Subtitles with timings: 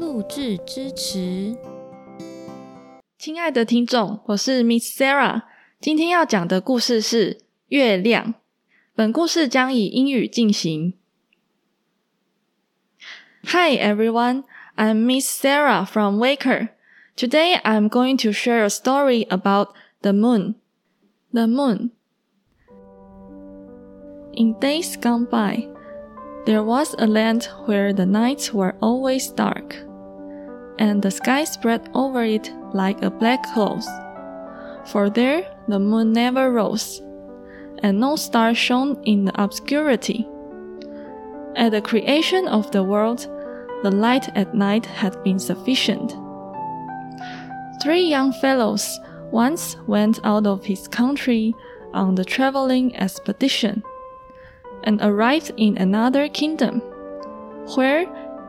[0.00, 1.56] 录制支持。
[3.18, 5.42] 亲爱的听众，我是 Miss Sarah，
[5.80, 8.34] 今天要讲的故事是月亮。
[8.94, 10.94] 本故事将以英语进行。
[13.44, 14.44] Hi everyone,
[14.76, 16.68] I'm Miss Sarah from Waker.
[17.16, 19.68] Today I'm going to share a story about
[20.02, 20.56] the moon.
[21.32, 21.90] The moon.
[24.34, 25.68] In days gone by,
[26.44, 29.76] there was a land where the nights were always dark,
[30.81, 33.87] and the sky spread over it like a black cloth.
[34.87, 37.03] For there the moon never rose,
[37.83, 40.27] and no star shone in the obscurity.
[41.55, 43.27] At the creation of the world,
[43.83, 46.15] the light at night had been sufficient.
[47.83, 51.53] Three young fellows once went out of his country
[51.93, 53.83] on the traveling expedition
[54.83, 56.81] and arrived in another kingdom,
[57.75, 58.07] where,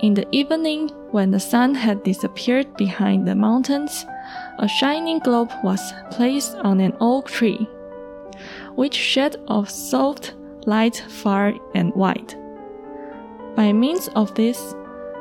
[0.00, 4.04] in the evening, when the sun had disappeared behind the mountains,
[4.58, 7.68] a shining globe was placed on an oak tree,
[8.74, 10.34] which shed a soft
[10.66, 12.34] light far and wide.
[13.54, 14.74] By means of this,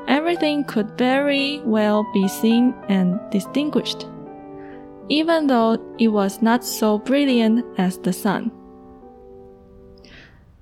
[0.08, 4.08] everything could very well be seen and distinguished,
[5.10, 8.52] even though it was not so brilliant as the sun.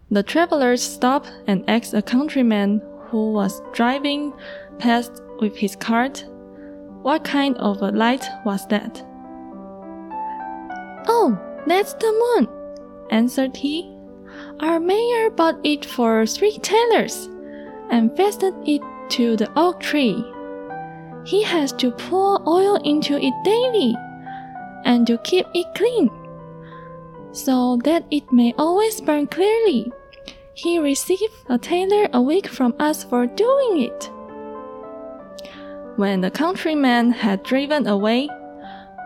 [0.09, 4.33] The travelers stopped and asked a countryman who was driving
[4.79, 6.25] past with his cart,
[7.01, 9.03] what kind of a light was that?
[11.07, 12.47] Oh, that's the moon,
[13.09, 13.93] answered he.
[14.61, 17.27] Our mayor bought it for three thalers
[17.89, 20.23] and fastened it to the oak tree.
[21.25, 23.93] He has to pour oil into it daily
[24.85, 26.09] and to keep it clean
[27.33, 29.91] so that it may always burn clearly.
[30.53, 34.09] He received a thaler a week from us for doing it.
[35.95, 38.27] When the countryman had driven away,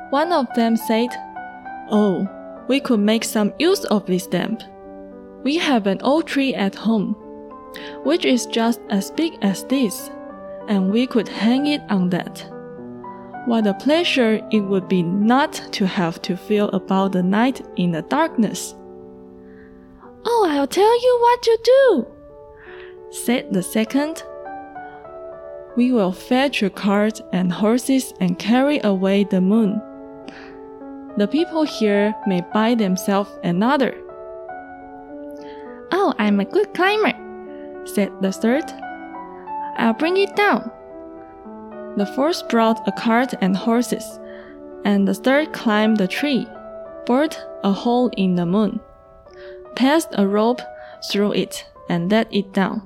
[0.10, 1.10] one of them said,
[1.92, 2.28] Oh,
[2.68, 4.64] we could make some use of this lamp.
[5.44, 7.14] We have an old tree at home,
[8.04, 10.10] which is just as big as this,
[10.68, 12.44] and we could hang it on that.
[13.46, 17.92] What a pleasure it would be not to have to feel about the night in
[17.92, 18.74] the darkness.
[20.28, 22.08] Oh, I'll tell you what to do,
[23.12, 24.24] said the second.
[25.76, 29.82] We will fetch a cart and horses and carry away the moon.
[31.18, 33.94] The people here may buy themselves another.
[35.92, 37.14] Oh, I'm a good climber,
[37.86, 38.66] said the third.
[39.78, 40.72] I'll bring it down.
[41.98, 44.20] The fourth brought a cart and horses,
[44.84, 46.48] and the third climbed the tree,
[47.06, 48.80] bored a hole in the moon,
[49.76, 50.62] passed a rope
[51.12, 52.82] through it, and let it down.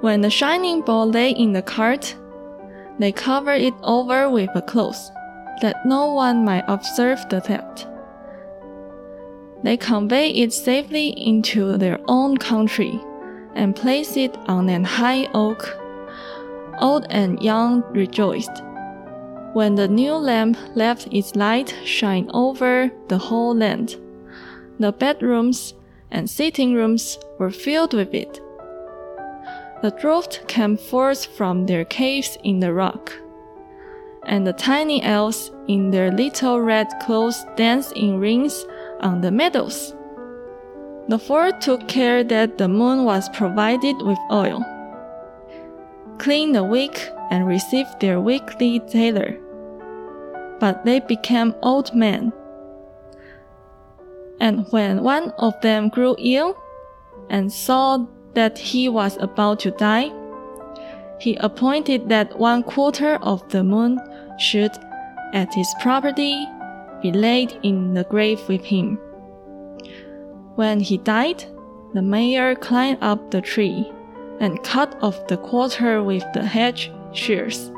[0.00, 2.14] When the shining ball lay in the cart,
[2.98, 5.10] they covered it over with a cloth,
[5.62, 7.86] that no one might observe the theft.
[9.62, 13.00] They conveyed it safely into their own country
[13.54, 15.76] and placed it on an high oak.
[16.80, 18.62] Old and young rejoiced.
[19.54, 23.96] When the new lamp left its light shine over the whole land,
[24.78, 25.74] the bedrooms
[26.10, 28.40] and sitting rooms were filled with it.
[29.82, 33.12] The dwarfs came forth from their caves in the rock,
[34.24, 38.64] and the tiny elves in their little red clothes danced in rings
[39.00, 39.94] on the meadows.
[41.08, 44.64] The four took care that the moon was provided with oil,
[46.18, 49.36] cleaned the wick, and received their weekly thaler.
[50.60, 52.32] But they became old men.
[54.40, 56.56] And when one of them grew ill
[57.30, 60.12] and saw that he was about to die,
[61.20, 64.00] he appointed that one quarter of the moon
[64.38, 64.72] should,
[65.32, 66.46] at his property,
[67.02, 68.98] be laid in the grave with him.
[70.56, 71.44] When he died,
[71.94, 73.90] the mayor climbed up the tree
[74.40, 77.70] and cut off the quarter with the hedge shears.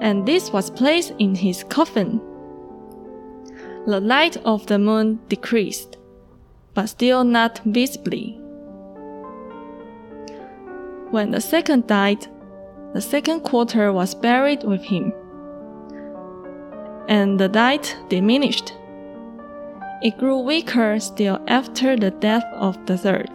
[0.00, 2.20] And this was placed in his coffin.
[3.86, 5.96] The light of the moon decreased,
[6.74, 8.36] but still not visibly.
[11.12, 12.26] When the second died,
[12.94, 15.12] the second quarter was buried with him,
[17.08, 18.72] and the light diminished.
[20.02, 23.30] It grew weaker still after the death of the third,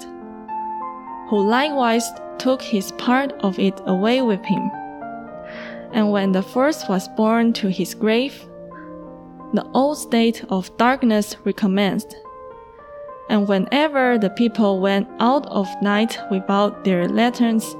[1.29, 4.69] who likewise took his part of it away with him.
[5.93, 8.45] And when the first was borne to his grave,
[9.53, 12.15] the old state of darkness recommenced.
[13.29, 17.75] And whenever the people went out of night without their lanterns,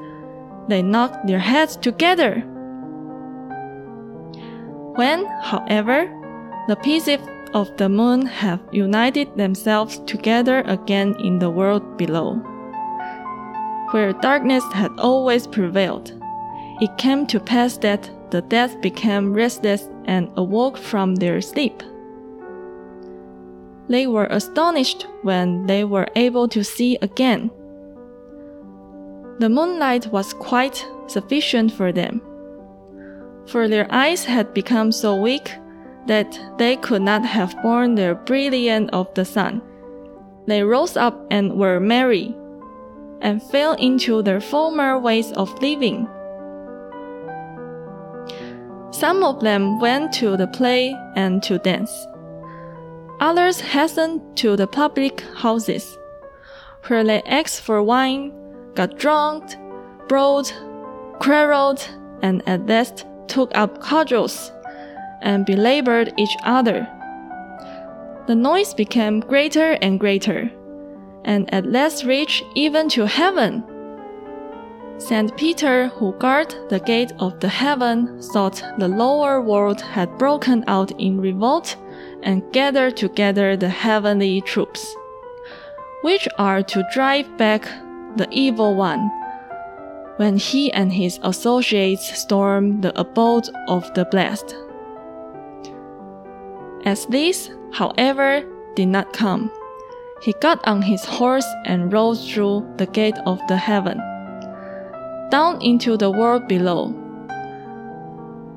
[0.68, 2.42] they knocked their heads together.
[4.96, 6.10] When, however,
[6.68, 7.20] the pieces
[7.54, 12.36] of the moon have united themselves together again in the world below,
[13.92, 16.14] where darkness had always prevailed,
[16.80, 21.84] it came to pass that the dead became restless and awoke from their sleep.
[23.88, 27.52] They were astonished when they were able to see again.
[29.40, 32.22] The moonlight was quite sufficient for them,
[33.48, 35.52] for their eyes had become so weak
[36.08, 39.62] that they could not have borne the brilliance of the sun.
[40.48, 42.34] They rose up and were merry,
[43.22, 46.08] and fell into their former ways of living.
[48.92, 52.08] Some of them went to the play and to dance.
[53.22, 55.98] Others hastened to the public houses,
[56.88, 58.34] where they asked for wine,
[58.76, 59.44] got drunk,
[60.08, 60.54] brawled,
[61.20, 61.88] quarreled,
[62.22, 64.52] and at last took up cudgels
[65.22, 66.88] and belabored each other.
[68.28, 70.52] The noise became greater and greater,
[71.24, 73.64] and at last reached even to heaven.
[75.02, 80.64] Saint Peter, who guarded the gate of the heaven, thought the lower world had broken
[80.68, 81.76] out in revolt
[82.22, 84.96] and gathered together the heavenly troops,
[86.04, 87.64] which are to drive back
[88.16, 89.10] the evil one.
[90.18, 94.56] When he and his associates storm the abode of the blessed.
[96.86, 98.44] As this, however,
[98.76, 99.50] did not come,
[100.22, 104.00] he got on his horse and rode through the gate of the heaven
[105.32, 106.94] down into the world below.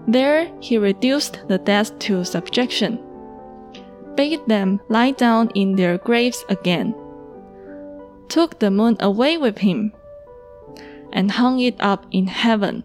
[0.06, 2.98] There he reduced the dead to subjection,
[4.16, 6.94] bade them lie down in their graves again,
[8.28, 9.92] took the moon away with him,
[11.12, 12.84] and hung it up in heaven.